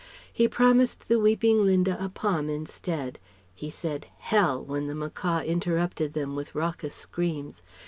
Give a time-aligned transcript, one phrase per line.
[0.33, 3.19] He promised the weeping Linda a Pom instead;
[3.53, 7.61] he said "Hell!" when the macaw interrupted them with raucous screams.